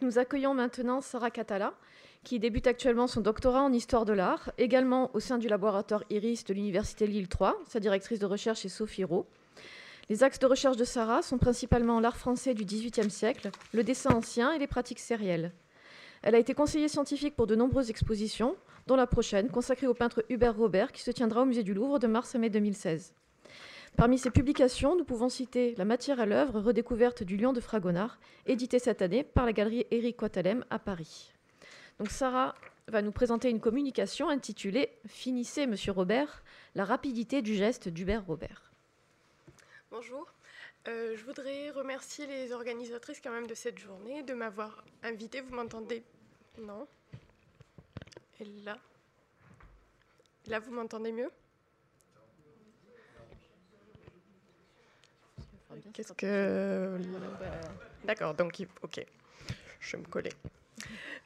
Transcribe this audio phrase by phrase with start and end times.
[0.00, 1.74] Nous accueillons maintenant Sarah Catala,
[2.22, 6.44] qui débute actuellement son doctorat en histoire de l'art, également au sein du laboratoire IRIS
[6.46, 7.54] de l'Université Lille 3.
[7.68, 9.26] Sa directrice de recherche est Sophie Rowe.
[10.08, 14.14] Les axes de recherche de Sarah sont principalement l'art français du XVIIIe siècle, le dessin
[14.14, 15.52] ancien et les pratiques sérielles.
[16.22, 18.56] Elle a été conseillère scientifique pour de nombreuses expositions,
[18.86, 21.98] dont la prochaine, consacrée au peintre Hubert Robert, qui se tiendra au musée du Louvre
[21.98, 23.14] de mars à mai 2016.
[23.96, 28.18] Parmi ses publications, nous pouvons citer La matière à l'œuvre, redécouverte du lion de Fragonard,
[28.44, 31.32] édité cette année par la galerie Éric Coitalem à Paris.
[31.98, 32.56] Donc Sarah
[32.88, 36.42] va nous présenter une communication intitulée Finissez, monsieur Robert,
[36.74, 38.72] la rapidité du geste d'Hubert Robert.
[39.92, 40.26] Bonjour.
[40.88, 45.40] Euh, je voudrais remercier les organisatrices quand même de cette journée de m'avoir invité.
[45.40, 46.02] Vous m'entendez?
[46.60, 46.88] Non
[48.40, 48.76] Et là
[50.48, 51.30] Là, vous m'entendez mieux?
[56.16, 56.98] Que...
[58.04, 59.04] D'accord, donc ok.
[59.80, 60.32] Je vais me coller.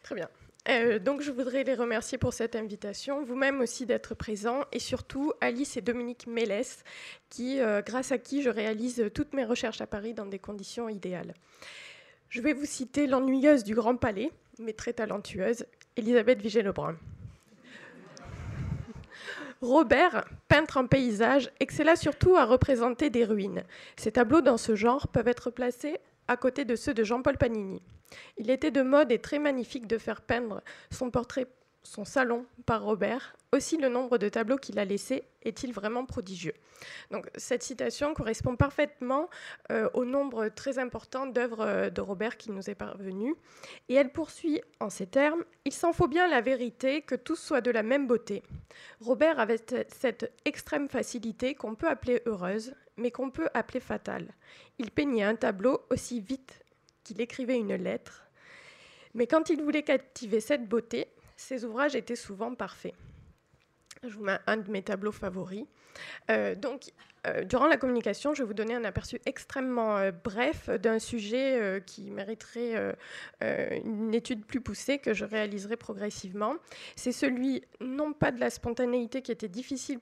[0.02, 0.28] Très bien.
[0.68, 5.32] Euh, donc je voudrais les remercier pour cette invitation, vous-même aussi d'être présent, et surtout
[5.40, 6.84] Alice et Dominique Mélès,
[7.30, 10.88] qui, euh, grâce à qui je réalise toutes mes recherches à Paris dans des conditions
[10.88, 11.32] idéales.
[12.28, 15.64] Je vais vous citer l'ennuyeuse du Grand Palais, mais très talentueuse,
[15.96, 16.96] Elisabeth Vigée-Lebrun.
[19.60, 23.64] Robert, peintre en paysage, excella surtout à représenter des ruines.
[23.96, 27.82] Ses tableaux dans ce genre peuvent être placés à côté de ceux de Jean-Paul Panini.
[28.36, 31.46] Il était de mode et très magnifique de faire peindre son portrait,
[31.82, 33.34] son salon par Robert.
[33.56, 36.52] Aussi, le nombre de tableaux qu'il a laissés est-il vraiment prodigieux
[37.10, 39.30] Donc, cette citation correspond parfaitement
[39.72, 43.34] euh, au nombre très important d'œuvres euh, de Robert qui nous est parvenu.
[43.88, 47.62] Et elle poursuit en ces termes Il s'en faut bien la vérité que tous soient
[47.62, 48.42] de la même beauté.
[49.00, 54.28] Robert avait cette extrême facilité qu'on peut appeler heureuse, mais qu'on peut appeler fatale.
[54.78, 56.62] Il peignait un tableau aussi vite
[57.02, 58.26] qu'il écrivait une lettre,
[59.14, 62.94] mais quand il voulait captiver cette beauté, ses ouvrages étaient souvent parfaits.
[64.04, 65.64] Je vous mets un de mes tableaux favoris.
[66.30, 66.92] Euh, donc,
[67.26, 71.82] euh, durant la communication, je vais vous donner un aperçu extrêmement euh, bref d'un sujet
[71.86, 72.94] qui mériterait
[73.40, 76.54] une étude plus poussée que je réaliserai progressivement.
[76.96, 79.98] C'est celui, non pas de la spontanéité qui était difficile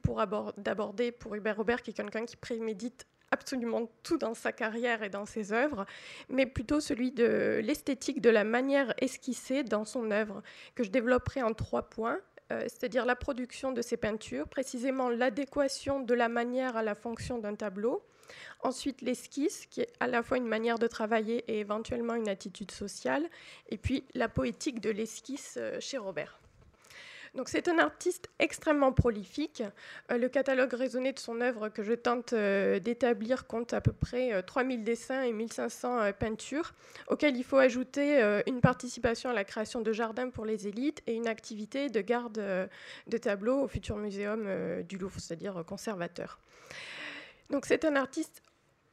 [0.59, 5.09] d'aborder pour Hubert Robert, qui est quelqu'un qui prémédite absolument tout dans sa carrière et
[5.09, 5.85] dans ses œuvres,
[6.29, 10.43] mais plutôt celui de l'esthétique, de la manière esquissée dans son œuvre,
[10.75, 12.21] que je développerai en trois points.
[12.53, 17.39] Euh, c'est-à-dire la production de ses peintures, précisément l'adéquation de la manière à la fonction
[17.39, 18.05] d'un tableau.
[18.61, 22.71] Ensuite, l'esquisse, qui est à la fois une manière de travailler et éventuellement une attitude
[22.71, 23.29] sociale.
[23.69, 26.39] Et puis, la poétique de l'esquisse euh, chez Robert.
[27.37, 29.63] Donc c'est un artiste extrêmement prolifique.
[30.11, 33.93] Euh, le catalogue raisonné de son œuvre que je tente euh, d'établir compte à peu
[33.93, 36.73] près 3000 euh, dessins et 1500 peintures,
[37.09, 38.07] auxquels il faut ajouter
[38.47, 42.41] une participation à la création de jardins pour les élites et une activité de garde
[43.07, 46.39] de tableaux au futur muséum du Louvre, c'est-à-dire conservateur.
[47.51, 48.43] Donc c'est un artiste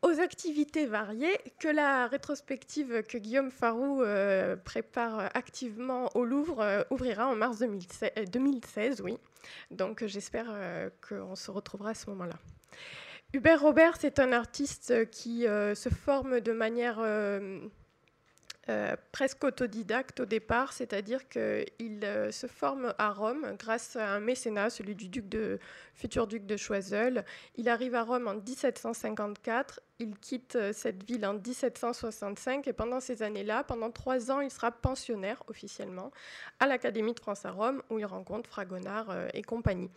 [0.04, 6.84] aux activités variées que la rétrospective que Guillaume Farou euh, prépare activement au Louvre euh,
[6.90, 9.18] ouvrira en mars 2016, 2016 oui.
[9.72, 12.36] Donc j'espère euh, qu'on se retrouvera à ce moment-là.
[13.32, 17.02] Hubert Robert, c'est un artiste qui se forme de manière
[19.12, 24.94] presque autodidacte au départ, c'est-à-dire qu'il se forme à Rome grâce à un mécénat, celui
[24.94, 25.58] du duc de,
[25.96, 27.26] futur duc de Choiseul.
[27.56, 33.00] Il arrive à Rome en 1754 il quitte euh, cette ville en 1765 et pendant
[33.00, 36.12] ces années-là, pendant trois ans, il sera pensionnaire officiellement
[36.60, 39.90] à l'Académie de France à Rome où il rencontre Fragonard euh, et compagnie.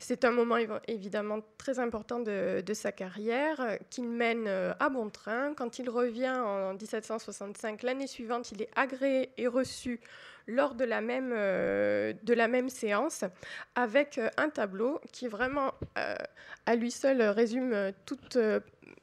[0.00, 0.56] C'est un moment
[0.88, 5.54] évidemment très important de, sa carrière euh, qu'il mène à bon train.
[5.54, 10.00] Quand il revient en 1765, l'année suivante, il est agréé et reçu
[10.46, 13.24] lors de la même, de la même séance
[13.74, 15.72] avec un tableau qui vraiment
[16.66, 18.36] à lui seul résume toute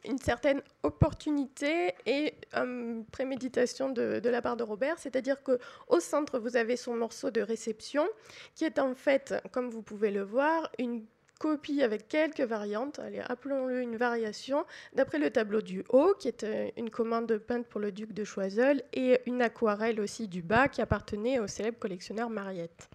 [0.06, 6.00] une certaine opportunité et une préméditation de, de, la part de Robert, c'est-à-dire que au
[6.00, 8.08] centre vous avez son morceau de réception
[8.56, 11.06] qui est en fait, comme vous pouvez le voir, une
[11.42, 14.64] copie avec quelques variantes, allez, appelons-le une variation,
[14.94, 18.24] d'après le tableau du haut, qui est euh, une commande peinte pour le duc de
[18.24, 22.88] Choiseul, et une aquarelle aussi du bas, qui appartenait au célèbre collectionneur Mariette.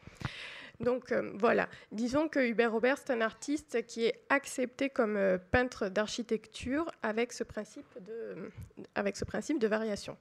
[0.80, 5.38] Donc euh, voilà, disons que Hubert Robert, c'est un artiste qui est accepté comme euh,
[5.38, 8.50] peintre d'architecture avec, ce principe de,
[8.94, 10.16] avec ce principe de variation.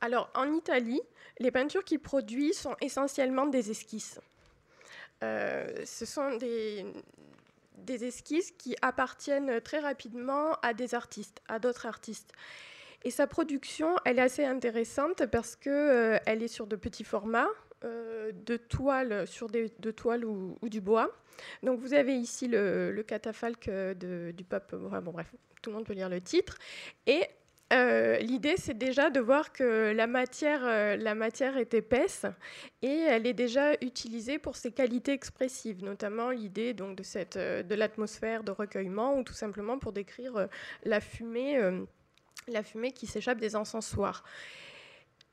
[0.00, 1.00] Alors en Italie,
[1.38, 4.20] les peintures qu'il produit sont essentiellement des esquisses.
[5.22, 6.86] Euh, ce sont des,
[7.88, 12.32] esquisses qui appartiennent très rapidement à des artistes, à d'autres artistes.
[13.02, 17.48] Et sa production, elle est assez intéressante parce qu'elle elle est sur de petits formats,
[18.32, 19.94] de toiles, sur des, de
[20.24, 21.10] ou, du bois.
[21.62, 25.32] Donc vous avez ici le, catafalque du pape, bon bref,
[25.62, 26.58] tout le monde peut lire le titre.
[27.06, 27.22] Et
[27.72, 32.26] euh, l'idée, c'est déjà de voir que la matière, euh, la matière est épaisse
[32.82, 37.04] et elle est déjà utilisée pour ses qualités expressives, notamment l'idée donc de,
[37.36, 40.48] euh, de l'atmosphère de recueillement ou tout simplement pour décrire
[40.84, 41.60] la fumée,
[42.48, 44.24] la fumée qui s'échappe des encensoirs.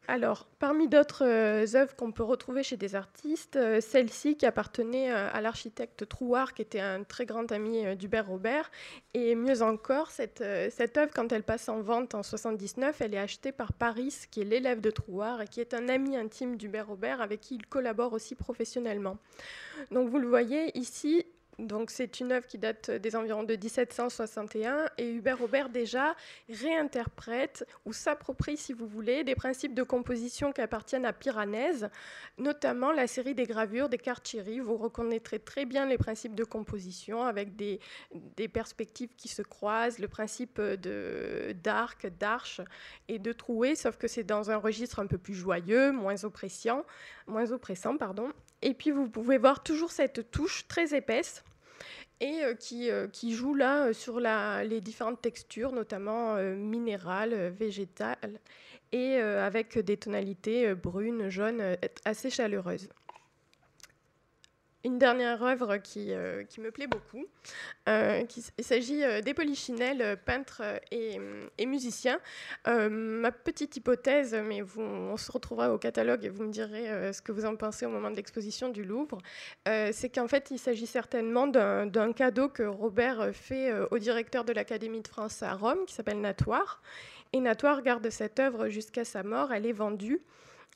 [0.10, 5.12] Alors, parmi d'autres euh, œuvres qu'on peut retrouver chez des artistes, euh, celle-ci qui appartenait
[5.12, 8.72] euh, à l'architecte Trouard, qui était un très grand ami d'Hubert Robert,
[9.14, 13.52] et mieux encore, cette, œuvre, quand elle passe en vente en 79, elle est achetée
[13.52, 17.22] par Paris, qui est l'élève de Trouard et qui est un ami intime d'Hubert Robert,
[17.22, 19.18] avec qui il collabore aussi professionnellement.
[19.92, 21.26] Donc, vous le voyez ici,
[21.60, 26.16] donc c'est une œuvre qui date des environs de 1761 et Hubert Robert déjà
[26.50, 31.90] réinterprète ou s'approprie, si vous voulez, des principes de composition qui appartiennent à Piranèse,
[32.38, 34.60] notamment la série des gravures des Cartieri.
[34.60, 37.80] Vous reconnaîtrez très bien les principes de composition avec des,
[38.54, 42.62] perspectives qui se croisent, le principe d'arc, d'arche
[43.08, 46.86] et de trouée, sauf que c'est dans un registre un peu plus joyeux, moins oppressant,
[47.26, 48.32] moins oppressant pardon.
[48.62, 51.44] Et puis vous pouvez voir toujours cette touche très épaisse
[52.20, 58.40] et euh, qui, euh, qui, joue là euh, sur les différentes textures, notamment minérales, végétales,
[58.92, 61.62] et avec des tonalités brunes, jaunes,
[62.06, 62.88] assez chaleureuses
[64.88, 67.26] une dernière œuvre qui, euh, me plaît beaucoup.
[67.90, 68.24] Euh,
[68.58, 70.62] il s'agit euh, des Polichinelles, peintre
[70.92, 71.20] et,
[71.58, 72.20] et musicien.
[72.66, 77.32] ma petite hypothèse, mais on se retrouvera au catalogue et vous me direz ce que
[77.32, 79.18] vous en pensez au moment de l'exposition du Louvre,
[79.66, 85.02] c'est qu'en fait, il s'agit certainement d'un cadeau que Robert fait au directeur de l'Académie
[85.02, 86.82] de France à Rome, qui s'appelle Natoire.
[87.34, 89.52] Et Natoire garde cette œuvre jusqu'à sa mort.
[89.52, 90.22] Elle est vendue.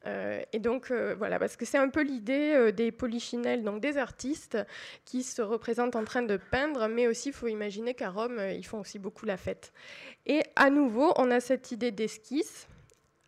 [0.07, 3.81] Euh, et donc euh, voilà, parce que c'est un peu l'idée euh, des polychinelles, donc
[3.81, 4.57] des artistes
[5.06, 8.65] qui se représentent en train de peindre, mais aussi il faut imaginer qu'à Rome, ils
[8.65, 9.71] font aussi beaucoup la fête.
[10.25, 12.68] Et à nouveau, on a cette idée d'esquisse,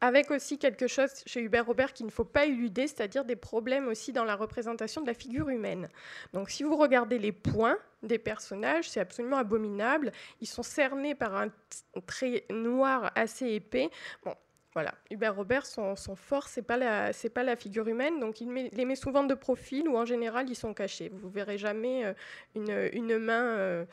[0.03, 3.87] avec aussi quelque chose chez Hubert Robert qu'il ne faut pas éluder, c'est-à-dire des problèmes
[3.87, 5.87] aussi dans la représentation de la figure humaine.
[6.33, 10.11] Donc si vous regardez les points des personnages, c'est absolument abominable.
[10.41, 11.47] Ils sont cernés par un
[12.05, 13.89] trait noir assez épais.
[14.73, 18.85] Voilà, Hubert Robert, son, fort, c'est pas la, pas la figure humaine, donc il les
[18.85, 21.11] met souvent de profil ou en général ils sont cachés.
[21.13, 23.85] Vous verrez jamais euh, une, main euh,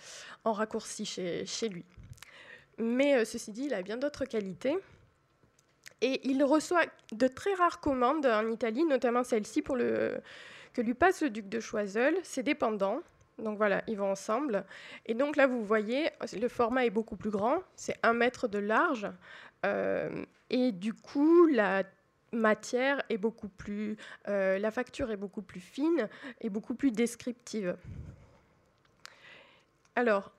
[0.45, 1.85] en raccourci chez, lui.
[2.79, 4.79] Mais euh, ceci dit, il a bien d'autres qualités.
[6.01, 10.19] Et il reçoit de très rares commandes en Italie, notamment celle-ci pour le
[10.73, 13.01] que lui passe le duc de Choiseul, ses dépendants.
[13.39, 14.65] Donc voilà, ils vont ensemble.
[15.05, 16.09] Et donc là, vous voyez,
[16.41, 19.09] le format est beaucoup plus grand, c'est un mètre de large.
[20.51, 21.85] Et du coup, la
[22.33, 23.97] matière est beaucoup plus,
[24.29, 26.09] euh, la facture est beaucoup plus fine
[26.41, 27.77] et beaucoup plus descriptive.
[29.97, 30.33] Alors,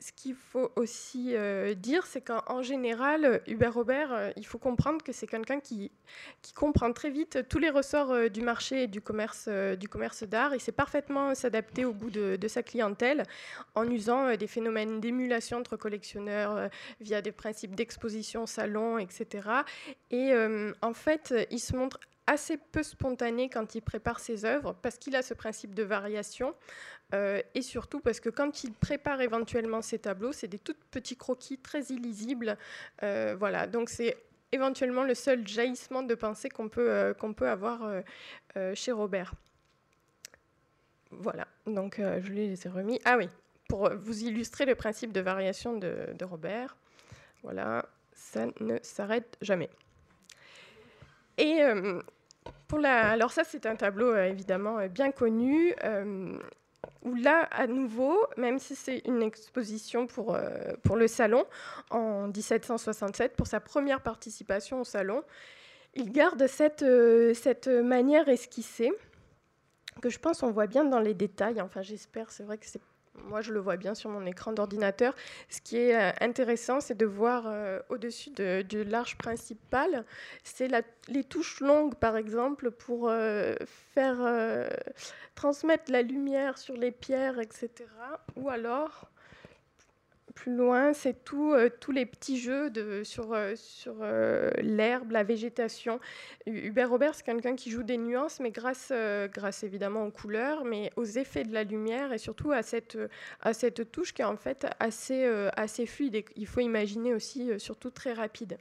[0.00, 5.02] ce qu'il faut aussi euh, dire, c'est qu'en général, Hubert Robert, euh, il faut comprendre
[5.02, 5.90] que c'est quelqu'un qui,
[6.54, 10.54] comprend très vite tous les ressorts euh, du marché et du commerce du commerce d'art.
[10.54, 13.24] Il sait parfaitement s'adapter au goût de, de, sa clientèle
[13.74, 16.70] en usant des phénomènes d'émulation entre collectionneurs
[17.00, 19.48] via des principes d'exposition, salon, etc.
[20.10, 20.32] Et
[20.82, 25.16] en fait, il se montre assez peu spontané quand il prépare ses œuvres parce qu'il
[25.16, 26.54] a ce principe de variation.
[27.14, 31.16] Euh, et surtout parce que quand il prépare éventuellement ses tableaux, c'est des tout petits
[31.16, 32.58] croquis très illisibles.
[33.02, 34.16] Euh, voilà, donc c'est
[34.52, 38.02] éventuellement le seul jaillissement de pensée qu'on peut, euh, qu'on peut avoir
[38.74, 39.32] chez Robert.
[41.10, 43.00] Voilà, donc je les ai remis.
[43.06, 43.28] Ah oui,
[43.68, 46.76] pour vous illustrer le principe de variation de, de Robert.
[47.42, 49.70] Voilà, ça ne s'arrête jamais.
[51.38, 51.60] Et
[52.66, 55.74] pour la, alors ça, c'est un tableau évidemment bien connu
[57.02, 61.44] où là, à nouveau, même si c'est une exposition pour, euh, pour le salon
[61.90, 65.22] en 1767, pour sa première participation au salon,
[65.94, 68.92] il garde cette, euh, cette manière esquissée
[70.00, 71.60] que je pense on voit bien dans les détails.
[71.60, 72.80] Enfin, j'espère, c'est vrai que c'est
[73.28, 75.14] moi, je le vois bien sur mon écran d'ordinateur.
[75.48, 80.04] Ce qui est euh, intéressant, c'est de voir euh, au-dessus de, l'arche principale,
[80.44, 80.70] c'est
[81.08, 83.54] les touches longues, par exemple, pour euh,
[83.94, 84.18] faire
[85.34, 87.70] transmettre la lumière sur les pierres, etc.
[88.36, 89.10] Ou alors
[90.38, 92.70] plus loin, c'est tout, euh, tous les petits jeux
[93.02, 93.56] sur, euh,
[93.88, 95.98] euh, l'herbe, la végétation.
[96.46, 98.92] Hubert Robert, c'est quelqu'un qui joue des nuances, mais grâce,
[99.32, 102.96] grâce évidemment aux couleurs, mais aux effets de la lumière et surtout à cette,
[103.40, 105.26] à cette touche qui est en fait assez,
[105.56, 108.58] assez fluide et il faut imaginer aussi surtout très rapide.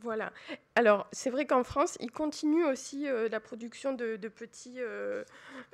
[0.00, 0.32] Voilà.
[0.76, 4.78] Alors, c'est vrai qu'en France, il continue aussi la production de, petits,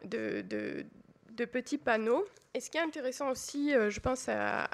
[0.05, 0.85] de, de,
[1.45, 2.25] petits panneaux.
[2.55, 4.69] Et ce qui est intéressant aussi, euh, je pense, à,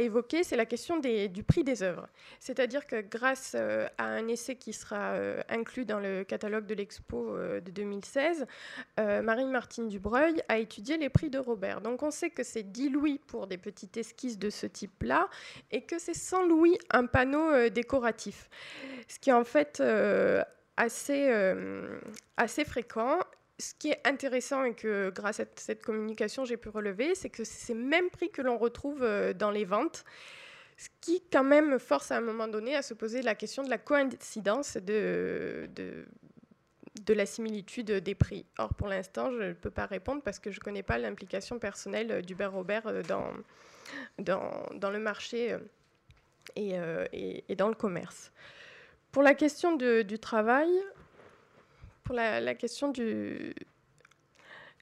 [0.00, 2.08] évoquer, c'est la question du prix des œuvres.
[2.40, 6.74] C'est-à-dire que grâce euh, à un essai qui sera euh, inclus dans le catalogue de
[6.74, 8.46] l'expo de 2016,
[8.96, 11.80] Marie-Martine Dubreuil a étudié les prix de Robert.
[11.80, 15.28] Donc on sait que c'est 10 louis pour des petites esquisses de ce type-là
[15.70, 18.48] et que c'est 100 louis un panneau décoratif.
[19.06, 19.82] Ce qui est en fait
[20.76, 21.54] assez,
[22.36, 23.20] assez fréquent
[23.58, 27.44] ce qui est intéressant et que grâce à cette communication j'ai pu relever, c'est que
[27.44, 30.04] c'est ces mêmes prix que l'on retrouve euh, dans les ventes,
[30.76, 33.70] ce qui quand même force à un moment donné à se poser la question de
[33.70, 38.44] la coïncidence de, de, la similitude des prix.
[38.58, 41.58] Or pour l'instant je ne peux pas répondre parce que je ne connais pas l'implication
[41.58, 43.32] personnelle d'Hubert Robert euh, dans,
[44.18, 45.52] dans, le marché
[46.58, 48.30] euh, et, et, dans le commerce.
[49.10, 50.68] Pour la question du travail,
[52.08, 53.54] pour la, question du,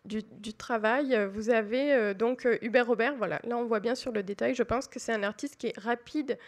[0.05, 3.17] du, travail, vous avez euh, donc euh, Hubert Robert.
[3.17, 4.55] Voilà, là on voit bien sur le détail.
[4.55, 6.39] Je pense que c'est un artiste qui est rapide,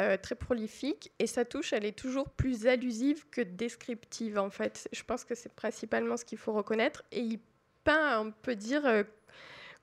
[0.00, 4.88] euh, très prolifique, et sa touche, elle est toujours plus allusive que descriptive en fait.
[4.92, 7.02] Je pense que c'est principalement ce qu'il faut reconnaître.
[7.10, 7.40] Et il
[7.82, 8.84] peint, on peut dire,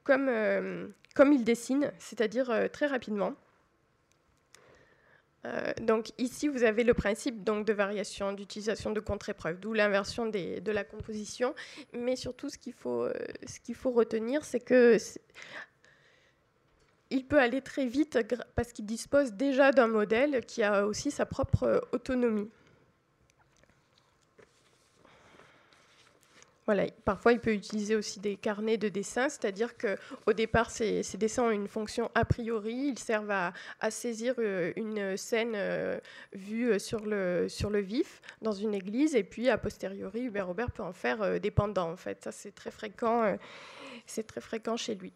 [0.05, 0.31] comme,
[1.15, 3.35] comme il dessine, c'est-à-dire très rapidement.
[5.46, 10.25] Euh, donc ici, vous avez le principe donc, de variation, d'utilisation de contre-épreuves, d'où l'inversion
[10.25, 11.54] de la composition.
[11.94, 13.14] Mais surtout, ce qu'il faut, euh,
[13.86, 14.98] retenir, c'est que
[17.12, 18.18] il peut aller très vite
[18.56, 22.50] parce qu'il dispose déjà d'un modèle qui a aussi sa propre euh, autonomie.
[26.65, 31.43] Voilà, parfois, il peut utiliser aussi des carnets de dessin, c'est-à-dire qu'au départ, ces, dessins
[31.43, 33.53] ont une fonction a priori, ils servent à,
[33.91, 36.00] saisir euh, une scène euh,
[36.34, 40.48] vue euh, sur le, sur le vif dans une église, et puis a posteriori, Hubert
[40.48, 42.24] Robert peut en faire des pendants, en fait.
[42.24, 43.38] Ça, c'est très fréquent,
[44.07, 45.13] c'est très fréquent chez lui.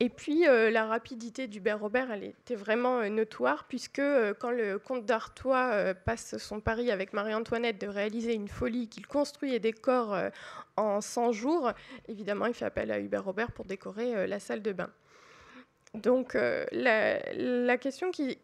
[0.00, 4.50] Et puis, euh, la rapidité d'Hubert Robert, elle était vraiment euh, notoire, puisque euh, quand
[4.50, 9.60] le comte d'Artois passe son pari avec Marie-Antoinette de réaliser une folie qu'il construit et
[9.60, 10.16] décore
[10.76, 11.72] en 100 jours,
[12.08, 14.90] évidemment, il fait appel à Hubert Robert pour décorer la salle de bain.
[15.94, 18.38] Donc, la, la, question qui,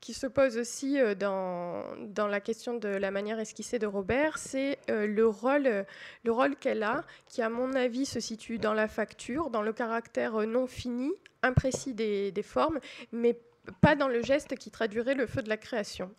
[0.00, 4.38] qui se pose aussi euh, dans, dans, la question de la manière esquissée de Robert,
[4.38, 5.84] c'est euh, le rôle,
[6.24, 9.72] le rôle qu'elle a, qui à mon avis se situe dans la facture, dans le
[9.72, 11.12] caractère euh, non fini,
[11.42, 12.80] imprécis des, des formes,
[13.12, 13.38] mais
[13.80, 16.10] pas dans le geste qui traduirait le feu de la création.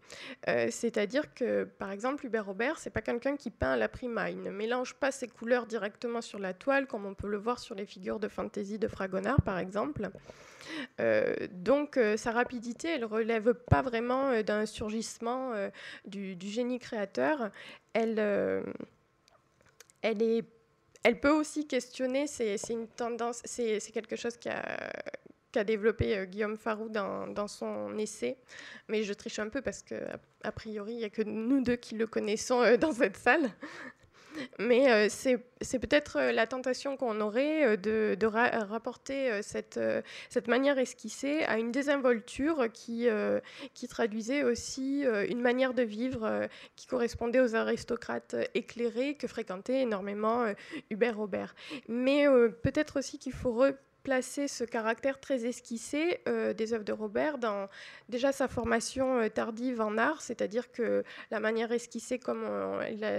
[0.46, 4.30] C'est-à-dire que, par exemple, Hubert Robert, c'est pas quelqu'un qui peint à la prima.
[4.30, 7.60] Il ne mélange pas ses couleurs directement sur la toile, comme on peut le voir
[7.60, 10.10] sur les figures de fantaisie de Fragonard, par exemple.
[11.00, 15.51] Euh, donc euh, sa rapidité, elle relève pas vraiment euh, d'un surgissement
[16.06, 17.51] du, génie créateur.
[17.94, 18.20] Elle,
[20.01, 20.46] elle, est,
[21.04, 24.92] elle peut aussi questionner, c'est une tendance, c'est quelque chose qui a,
[25.51, 28.38] qu'a développé Guillaume Farou dans, son essai.
[28.88, 31.75] Mais je triche un peu parce qu'à a priori, il n'y a que nous deux
[31.75, 33.50] qui le connaissons dans cette salle.
[34.60, 39.80] Mais euh, c'est peut-être euh, la tentation qu'on aurait euh, de, rapporter cette,
[40.30, 43.08] cette manière esquissée à une désinvolture qui,
[43.74, 50.46] qui traduisait aussi une manière de vivre qui correspondait aux aristocrates éclairés que fréquentait énormément
[50.89, 51.56] Hubert Robert.
[51.88, 52.25] Mais
[52.63, 53.66] peut-être aussi qu'il faut
[54.07, 57.67] placer ce caractère très esquissé euh, des œuvres de Robert dans
[58.07, 62.45] déjà sa formation euh, tardive en art, c'est-à-dire que la manière esquissée, comme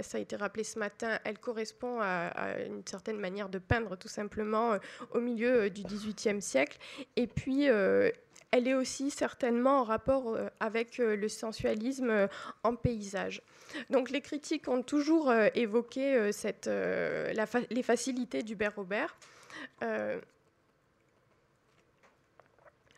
[0.01, 4.07] ça a été rappelé ce matin, elle correspond à, une certaine manière de peindre tout
[4.07, 4.77] simplement euh,
[5.13, 6.79] au milieu du XVIIIe siècle.
[7.15, 12.27] Et puis, elle est aussi certainement en rapport avec le sensualisme
[12.63, 13.43] en paysage.
[13.91, 16.31] Donc les critiques ont toujours évoqué
[16.65, 19.15] les facilités d'Hubert Robert.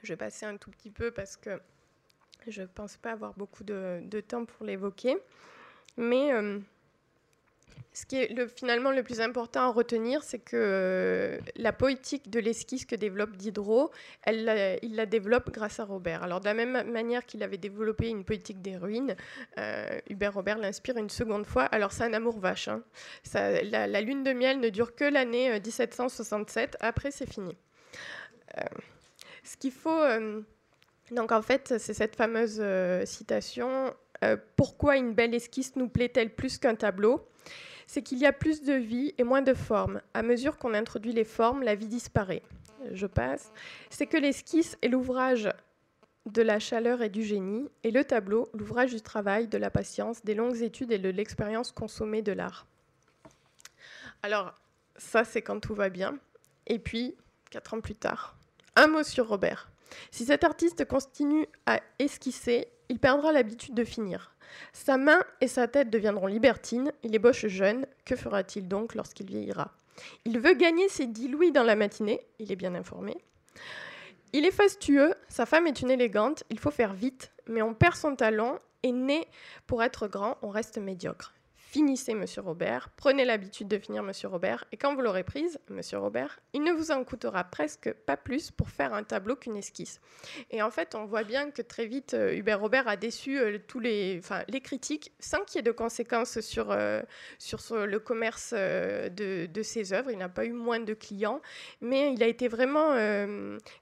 [0.04, 1.60] Je vais passer un tout petit peu parce que
[2.48, 5.18] je ne pense pas avoir beaucoup de, temps pour l'évoquer.
[5.98, 6.60] Mais euh,
[7.94, 12.30] ce qui est le, finalement le plus important à retenir, c'est que euh, la poétique
[12.30, 13.92] de l'esquisse que développe Diderot,
[14.28, 16.24] il la développe grâce à Robert.
[16.24, 19.16] Alors de la même manière qu'il avait développé une poétique des ruines,
[19.58, 21.64] euh, Hubert Robert l'inspire une seconde fois.
[21.66, 22.70] Alors c'est un amour vache.
[22.70, 22.82] Hein.
[23.34, 26.78] La, lune de miel ne dure que l'année 1767.
[26.80, 27.56] Après c'est fini.
[29.44, 29.90] Ce qu'il faut.
[29.90, 30.42] Euh,
[31.12, 33.94] donc, en fait, c'est cette fameuse euh, citation
[34.24, 37.28] euh, Pourquoi une belle esquisse nous plaît-elle plus qu'un tableau?
[37.88, 40.02] C'est qu'il y a plus de vie et moins de forme.
[40.14, 42.44] À mesure qu'on introduit les formes, la vie disparaît.
[42.92, 43.52] Je passe.
[43.90, 45.50] C'est que l'esquisse est l'ouvrage
[46.26, 50.24] de la chaleur et du génie, et le tableau, l'ouvrage du travail, de la patience,
[50.24, 52.68] des longues études et de l'expérience consommée de l'art.
[54.22, 54.54] Alors,
[54.98, 56.18] ça c'est quand tout va bien.
[56.68, 57.16] Et puis,
[57.50, 58.38] quatre ans plus tard,
[58.76, 59.70] un mot sur Robert.
[60.12, 64.36] Si cet artiste continue à esquisser, il perdra l'habitude de finir.
[64.74, 69.72] Sa main et sa tête deviendront libertines, il ébauche jeune, que fera-t-il donc lorsqu'il vieillira?
[70.26, 73.18] Il veut gagner ses dix louis dans la matinée, il est bien informé.
[74.34, 77.96] Il est fastueux, sa femme est une élégante, il faut faire vite, mais on perd
[77.96, 79.28] son talent et né
[79.68, 81.34] pour être grand, on reste médiocre
[81.72, 86.00] finissez, monsieur Robert, prenez l'habitude de finir, monsieur Robert, et quand vous l'aurez prise, monsieur
[86.00, 90.02] Robert, il ne vous en coûtera presque pas plus pour faire un tableau qu'une esquisse.
[90.50, 93.58] Et en fait, on voit bien que très vite, euh, Hubert Robert a déçu euh,
[93.70, 97.02] tous les, les critiques sans qu'il y ait de conséquences sur, euh,
[97.40, 100.12] sur le commerce de, de, ses œuvres.
[100.12, 101.42] Il n'a pas eu moins de clients,
[101.80, 102.98] mais il a été vraiment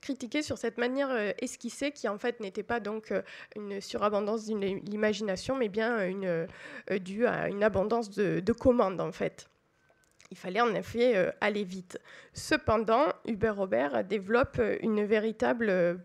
[0.01, 3.11] critiqué sur cette manière esquissée qui, en fait, n'était pas donc
[3.55, 6.47] une surabondance de l'imagination, mais bien une,
[6.99, 9.49] due à une abondance de, commandes en fait.
[10.31, 11.99] Il fallait en effet euh, aller vite.
[12.33, 15.95] Cependant, Hubert Robert développe une véritable euh,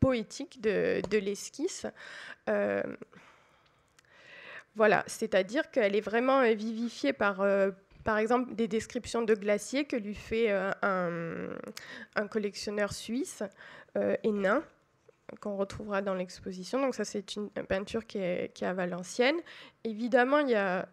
[0.00, 1.86] poétique de, l'esquisse.
[2.48, 2.82] Euh,
[4.76, 7.44] voilà, c'est-à-dire qu'elle est vraiment vivifiée par,
[8.02, 10.50] par exemple, des descriptions de glaciers que lui fait
[10.82, 11.48] un,
[12.28, 13.44] collectionneur suisse,
[14.24, 14.64] Hénin,
[15.40, 16.80] qu'on retrouvera dans l'exposition.
[16.80, 19.40] Donc ça, c'est une peinture qui est, qui est, à Valenciennes.
[19.84, 20.88] Évidemment, il y a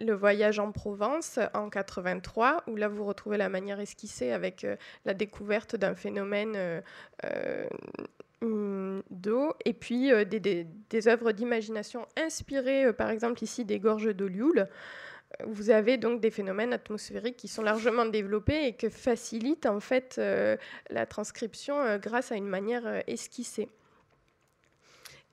[0.00, 4.76] le voyage en Provence en 83, où là vous retrouvez la manière esquissée avec euh,
[5.04, 6.80] la découverte d'un phénomène euh,
[7.24, 7.68] euh,
[9.10, 14.66] d'eau, et puis des, œuvres d'imagination inspirées, par exemple ici des gorges d'Olioul.
[15.46, 20.18] Vous avez donc des phénomènes atmosphériques qui sont largement développés et que facilitent en fait
[20.88, 23.68] la transcription grâce à une manière esquissée.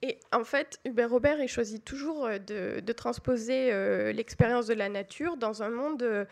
[0.01, 4.89] Et en fait, Hubert Robert il choisit toujours euh, de, transposer euh, l'expérience de la
[4.89, 6.25] nature dans un monde euh,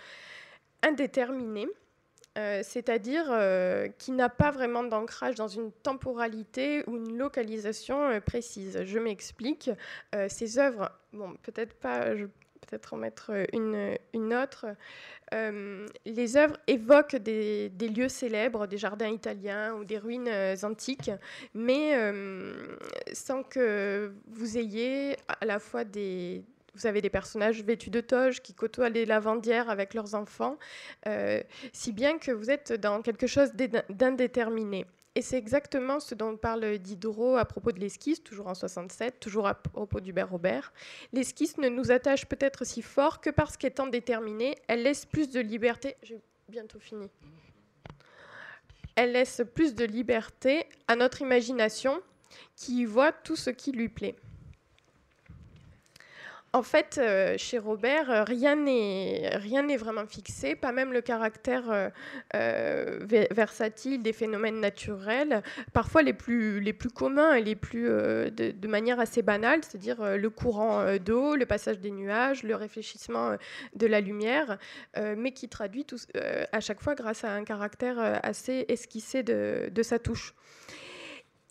[0.84, 1.68] indéterminé,
[2.36, 3.28] c'est-à-dire
[3.98, 8.84] qui n'a pas vraiment d'ancrage dans une temporalité ou une localisation précise.
[8.84, 9.72] Je m'explique.
[10.28, 12.14] ces œuvres, bon, peut-être pas,
[12.66, 14.66] peut-être en mettre une, une autre.
[15.34, 21.12] Euh, les œuvres évoquent des, lieux célèbres, des jardins italiens ou des ruines euh, antiques,
[21.54, 22.78] mais euh,
[23.14, 26.44] sans que vous ayez à la fois des,
[26.76, 30.58] vous avez des personnages vêtus de toges qui côtoient les lavandières avec leurs enfants,
[31.74, 33.52] si bien que vous êtes dans quelque chose
[33.90, 34.86] d'indéterminé.
[35.18, 39.48] Et c'est exactement ce dont parle Diderot à propos de l'esquisse, toujours en 67, toujours
[39.48, 40.74] à propos d'Hubert Robert.
[41.14, 45.40] L'esquisse ne nous attache peut-être si fort que parce qu'étant déterminée, elle laisse plus de
[45.40, 45.96] liberté.
[46.04, 47.10] J'ai bientôt fini.
[48.98, 52.02] Elle laisse plus de liberté à notre imagination
[52.58, 54.16] qui y voit tout ce qui lui plaît.
[56.56, 61.92] En fait, euh, chez Robert, euh, rien n'est vraiment fixé, pas même le caractère
[62.34, 66.64] euh, versatile des phénomènes naturels, parfois les plus,
[66.96, 71.92] communs et les plus de, manière assez banale, c'est-à-dire le courant d'eau, le passage des
[71.92, 73.36] nuages, le réfléchissement
[73.76, 74.58] de la lumière,
[74.96, 75.86] mais qui traduit
[76.54, 80.34] à chaque fois grâce à un caractère assez esquissé de sa touche.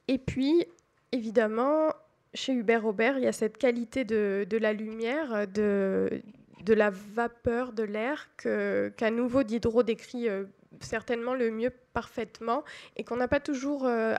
[0.08, 0.64] Et puis,
[1.12, 1.92] évidemment,
[2.34, 6.22] chez Hubert Robert, il y a cette qualité de, la lumière, de,
[6.66, 10.44] la vapeur, de l'air, qu'à nouveau Diderot décrit euh,
[10.80, 12.64] certainement le mieux parfaitement
[12.96, 14.14] et qu'on n'a pas toujours euh,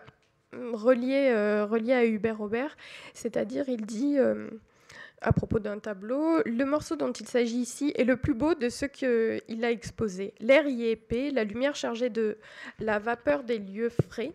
[0.54, 2.78] relié, euh, relié, à Hubert Robert.
[3.13, 4.17] C'est-à-dire, il dit
[5.21, 8.69] à propos d'un tableau, le morceau dont il s'agit ici est le plus beau de
[8.69, 10.34] ceux qu'il a exposés.
[10.39, 12.38] L'air y est épais, la lumière chargée de
[12.80, 14.34] la vapeur des lieux frais.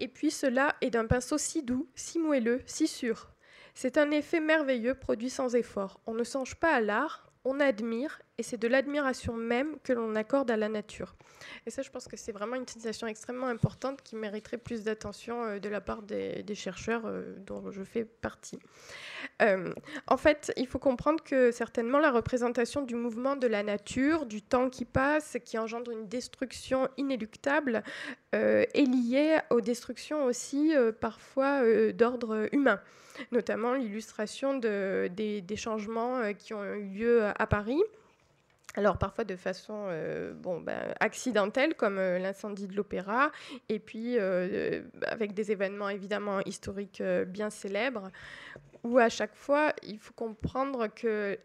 [0.00, 3.30] Et puis cela est d'un pinceau si doux, si moelleux, si sûr.
[3.74, 6.00] C'est un effet merveilleux produit sans effort.
[6.06, 10.16] On ne songe pas à l'art, on admire, et c'est de l'admiration même que l'on
[10.16, 11.14] accorde à la nature.
[11.66, 15.44] Et ça, je pense que c'est vraiment une sensation extrêmement importante qui mériterait plus d'attention
[15.44, 18.58] euh, de la part des, chercheurs euh, dont je fais partie.
[19.42, 19.72] Euh,
[20.08, 24.42] en fait, il faut comprendre que certainement la représentation du mouvement de la nature, du
[24.42, 27.82] temps qui passe, qui engendre une destruction inéluctable,
[28.32, 32.80] est liée aux destructions aussi parfois d'ordre humain
[33.30, 37.80] notamment l'illustration de, des, changements qui ont eu lieu à Paris.
[38.76, 43.30] Alors parfois de façon euh, bon, ben, accidentelle comme euh, l'incendie de l'opéra
[43.68, 48.10] et puis euh, avec des événements évidemment historiques bien célèbres
[48.82, 51.38] où à chaque fois il faut comprendre que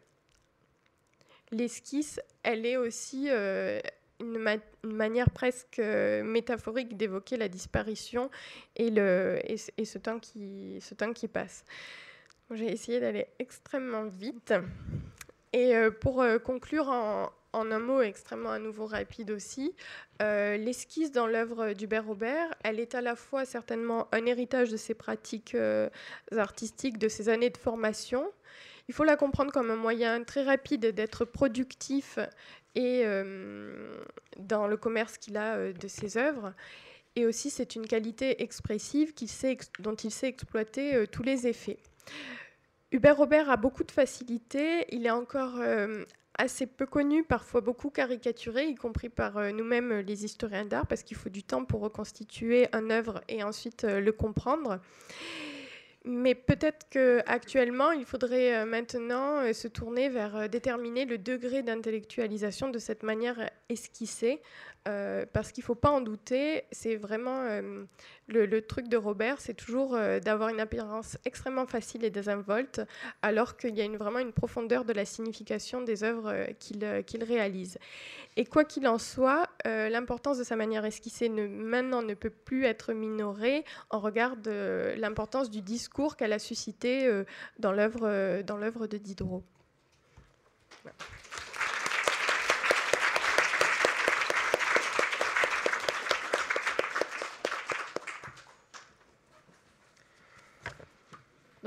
[1.51, 8.31] l'esquisse elle est aussi une, manière presque métaphorique d'évoquer la disparition
[8.75, 11.63] et, le, et, ce, temps qui, ce temps qui passe.
[12.51, 14.53] J'ai essayé d'aller extrêmement vite.
[15.53, 19.73] Et pour conclure en, un mot extrêmement à nouveau rapide aussi,
[20.21, 24.77] euh, l'esquisse dans l'œuvre d'Hubert Robert, elle est à la fois certainement un héritage de
[24.77, 25.89] ses pratiques euh,
[26.35, 28.29] artistiques, de ses années de formation.
[28.87, 32.19] Il faut la comprendre comme un moyen très rapide d'être productif
[32.75, 34.03] et euh,
[34.37, 36.53] dans le commerce qu'il a de ses œuvres.
[37.15, 39.13] Et aussi, c'est une qualité expressive
[39.79, 41.77] dont il sait exploiter tous les effets.
[42.91, 44.85] Hubert Robert a beaucoup de facilité.
[44.93, 45.59] Il est encore
[46.39, 50.87] assez peu connu, parfois beaucoup caricaturé, y compris par euh, nous-mêmes euh, les historiens d'art,
[50.87, 54.79] parce qu'il faut du temps pour reconstituer un œuvre et ensuite euh, le comprendre.
[56.05, 63.03] Mais peut-être qu'actuellement, il faudrait maintenant se tourner vers déterminer le degré d'intellectualisation de cette
[63.03, 64.41] manière esquissée,
[64.89, 67.83] euh, parce qu'il ne faut pas en douter, c'est vraiment euh,
[68.27, 72.81] le, truc de Robert, c'est toujours euh, d'avoir une apparence extrêmement facile et désinvolte,
[73.21, 77.77] alors qu'il y a vraiment une profondeur de la signification des œuvres qu'il réalise.
[78.35, 82.93] Et quoi qu'il en soit, l'importance de sa manière esquissée maintenant ne peut plus être
[82.93, 87.09] minorée en regard de l'importance du discours qu'elle a suscité
[87.57, 89.43] dans l'œuvre de Diderot.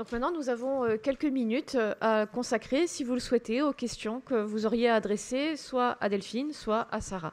[0.03, 3.71] Donc maintenant, nous avons euh, quelques minutes euh, à consacrer, si vous le souhaitez, aux
[3.71, 7.31] questions que vous auriez adressées soit à Delphine, soit à Sarah.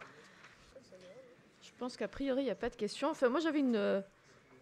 [1.60, 3.10] Je pense qu'a priori, il n'y a pas de questions.
[3.10, 3.74] Enfin, moi, j'avais une...
[3.74, 4.00] Euh,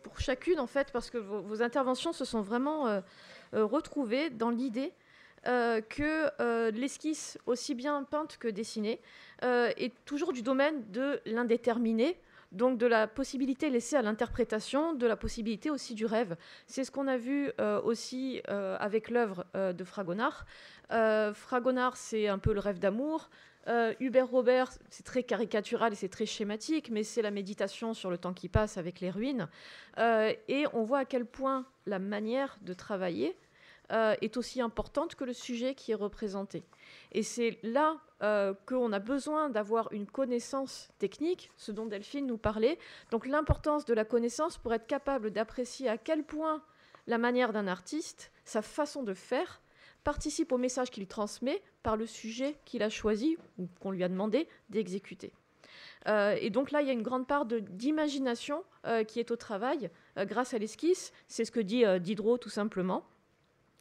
[0.03, 3.03] pour chacune, en fait, parce que vos, interventions se sont vraiment
[3.53, 4.95] retrouvées dans l'idée
[5.45, 9.01] que l'esquisse, aussi bien peinte que dessinée,
[9.43, 12.17] est toujours du domaine de l'indéterminé,
[12.53, 16.37] donc de la possibilité laissée à l'interprétation, de la possibilité aussi du rêve.
[16.67, 20.47] C'est ce qu'on a vu euh, aussi euh, avec l'œuvre euh, de Fragonard.
[21.35, 23.29] Fragonard, c'est un peu le rêve d'amour.
[24.01, 28.17] Hubert Robert, c'est très caricatural et c'est très schématique, mais c'est la méditation sur le
[28.17, 29.49] temps qui passe avec les ruines.
[29.99, 33.37] et on voit à quel point la manière de travailler
[33.91, 36.63] est aussi importante que le sujet qui est représenté.
[37.13, 42.37] Et c'est là euh, qu'on a besoin d'avoir une connaissance technique, ce dont Delphine nous
[42.37, 42.77] parlait.
[43.13, 46.61] Donc l'importance de la connaissance pour être capable d'apprécier à quel point
[47.07, 49.63] la manière d'un artiste, sa façon de faire,
[50.03, 54.09] participe au message qu'il transmet par le sujet qu'il a choisi ou qu'on lui a
[54.09, 55.33] demandé d'exécuter.
[56.09, 59.37] Euh, et donc là, il y a une grande part d'imagination euh, qui est au
[59.37, 61.13] travail grâce à l'esquisse.
[61.29, 63.05] C'est ce que dit Diderot tout simplement.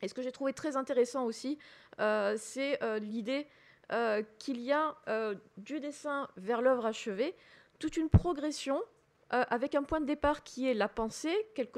[0.02, 1.58] Et ce que j'ai trouvé très intéressant aussi,
[1.98, 3.48] c'est l'idée
[3.94, 7.34] euh, qu'il y a euh, du dessin vers l'œuvre achevée
[7.80, 8.82] toute une progression
[9.32, 11.34] euh, avec un point de départ qui est la pensée,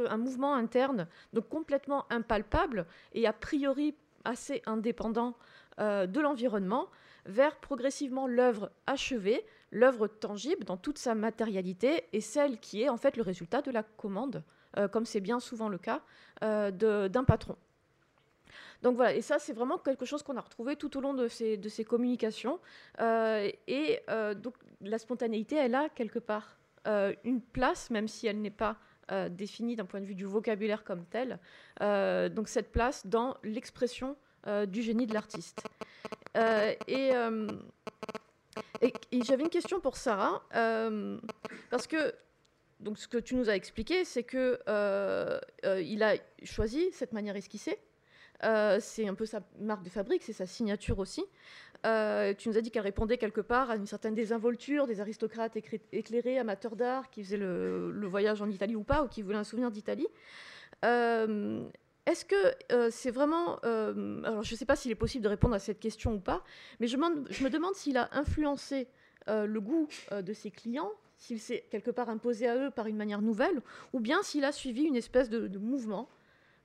[0.07, 5.35] un mouvement interne, donc complètement impalpable et a priori assez indépendant
[5.77, 6.89] de l'environnement,
[7.25, 12.97] vers progressivement l'œuvre achevée, l'œuvre tangible dans toute sa matérialité et celle qui est en
[12.97, 14.43] fait le résultat de la commande,
[14.91, 16.01] comme c'est bien souvent le cas
[16.41, 17.55] d'un patron.
[18.81, 21.27] Donc voilà, et ça, c'est vraiment quelque chose qu'on a retrouvé tout au long de
[21.27, 22.59] ces, communications.
[22.99, 26.57] Euh, et euh, donc, la spontanéité, elle a quelque part
[26.87, 28.77] euh, une place, même si elle n'est pas
[29.31, 31.39] définie d'un point de vue du vocabulaire comme tel.
[31.79, 34.15] donc, cette place dans l'expression
[34.67, 35.63] du génie de l'artiste.
[36.35, 37.11] et.
[38.81, 40.43] Et, j'avais une question pour Sarah,
[41.71, 42.13] parce que
[42.79, 44.59] donc ce que tu nous as expliqué, c'est que
[45.81, 47.79] il a choisi cette manière esquissée,
[48.41, 51.25] c'est un peu sa marque de fabrique, c'est sa signature aussi.
[51.85, 55.57] Euh, tu nous as dit qu'elle répondait quelque part à une certaine désinvolture des aristocrates
[55.93, 59.43] éclairés, amateurs d'art, qui faisaient le, voyage en Italie ou pas, ou qui voulaient un
[59.43, 60.07] souvenir d'Italie.
[60.83, 61.63] Euh,
[62.05, 63.57] est-ce que c'est vraiment...
[63.59, 66.43] alors je ne sais pas s'il est possible de répondre à cette question ou pas,
[66.79, 68.87] mais je, me demande s'il a influencé
[69.27, 73.21] le goût de ses clients, s'il s'est quelque part imposé à eux par une manière
[73.21, 73.61] nouvelle,
[73.93, 76.09] ou bien s'il a suivi une espèce de mouvement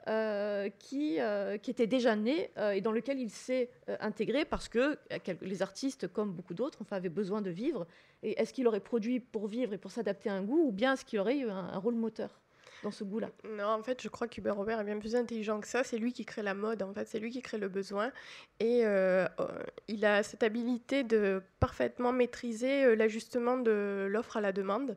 [0.07, 4.69] euh, qui, euh, qui, était déjà né euh, et dans lequel il s'est intégré parce
[4.69, 4.99] que
[5.41, 7.87] les artistes, comme beaucoup d'autres, enfin, avaient besoin de vivre.
[8.23, 10.93] Et est-ce qu'il aurait produit pour vivre et pour s'adapter à un goût ou bien
[10.93, 12.44] est-ce qu'il aurait eu un, rôle moteur?
[12.83, 13.31] Dans ce goût-là.
[13.45, 15.85] Non, en fait, je crois qu'Hubert Robert est bien plus intelligent que ça.
[15.85, 18.13] C'est lui qui crée la mode, en fait, c'est lui qui crée le besoin.
[18.61, 19.49] Et euh, euh,
[19.89, 24.97] il a cette habilité de parfaitement maîtriser euh, l'ajustement de l'offre à la demande.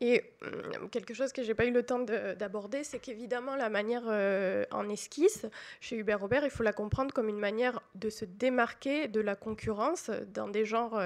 [0.00, 0.22] Et
[0.90, 4.04] quelque chose que j'ai pas eu le temps d'aborder, c'est qu'évidemment, la manière
[4.70, 5.46] en esquisse,
[5.80, 9.36] chez Hubert Robert, il faut la comprendre comme une manière de se démarquer de la
[9.36, 11.00] concurrence dans des genres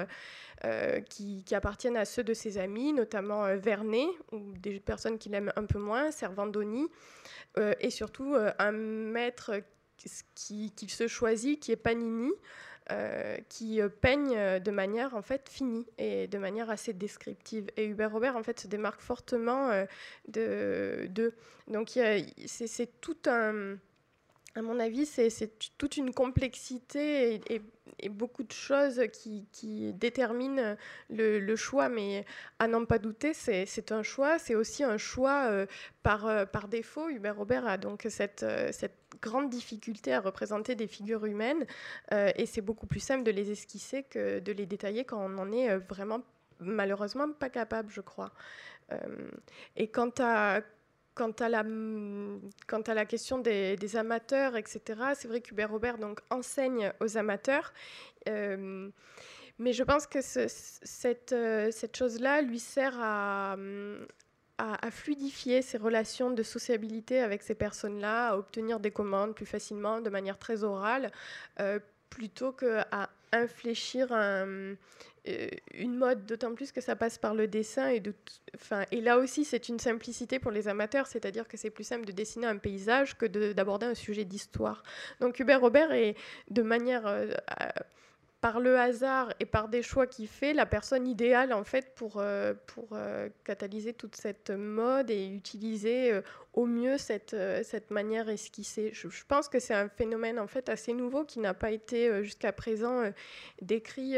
[1.09, 5.51] qui, qui, appartiennent à ceux de ses amis, notamment Vernet, ou des personnes qu'il aime
[5.55, 6.87] un peu moins, Servandoni,
[7.57, 9.61] et surtout un maître
[10.35, 12.31] qu'il se choisit, qui est Panini,
[12.91, 17.67] euh, qui euh, peigne euh, de manière en fait finie et de manière assez descriptive.
[17.77, 19.85] Et Hubert Robert en fait se démarque fortement
[20.27, 21.35] de, de,
[21.67, 21.99] donc
[22.47, 23.77] c'est tout un
[24.55, 25.29] à mon avis, c'est
[25.77, 27.61] toute une complexité et,
[28.09, 30.75] beaucoup de choses qui, déterminent
[31.09, 31.89] le, choix.
[31.89, 32.25] Mais
[32.57, 34.39] à n'en pas douter, c'est un choix.
[34.39, 35.65] C'est aussi un choix euh,
[36.01, 37.09] par, euh, par défaut.
[37.09, 41.65] Hubert Robert a donc cette, euh, cette grande difficulté à représenter des figures humaines.
[42.11, 45.51] et c'est beaucoup plus simple de les esquisser que de les détailler quand on en
[45.51, 46.21] est vraiment
[46.59, 48.31] malheureusement pas capable, je crois.
[49.75, 50.61] et quant à
[51.19, 51.49] Quant à
[52.93, 57.73] la, question des, amateurs, etc., c'est vrai qu'Hubert Robert donc, enseigne aux amateurs.
[58.29, 58.89] Euh,
[59.57, 63.57] mais je pense que cette, euh, cette chose-là lui sert à,
[64.57, 69.99] à, fluidifier ses relations de sociabilité avec ces personnes-là, à obtenir des commandes plus facilement,
[69.99, 71.11] de manière très orale,
[71.59, 71.79] euh,
[72.09, 74.75] plutôt qu'à infléchir euh,
[75.73, 77.89] une mode, d'autant plus que ça passe par le dessin.
[77.89, 78.13] Et, de
[78.55, 82.05] enfin, et là aussi, c'est une simplicité pour les amateurs, c'est-à-dire que c'est plus simple
[82.05, 84.83] de dessiner un paysage que d'aborder un sujet d'histoire.
[85.19, 86.15] Donc Hubert Robert est
[86.49, 87.05] de manière...
[87.07, 87.31] Euh,
[88.41, 92.17] par le hasard et par des choix qu'il fait, la personne idéale en fait pour,
[92.17, 96.21] euh, pour euh, catalyser toute cette mode et utiliser euh,
[96.53, 98.91] au mieux cette, cette manière esquissée.
[98.93, 102.51] Je, pense que c'est un phénomène en fait assez nouveau qui n'a pas été jusqu'à
[102.51, 103.03] présent
[103.61, 104.15] décrit,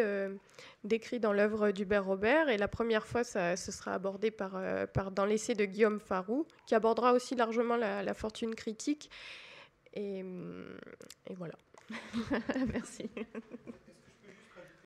[0.84, 4.60] décrit dans l'œuvre d'Hubert Robert et la première fois ça, ce sera abordé par,
[4.94, 9.12] par, dans l'essai de Guillaume Farou qui abordera aussi largement la, fortune critique
[9.94, 10.24] et,
[11.28, 11.56] et voilà.
[12.72, 13.10] Merci.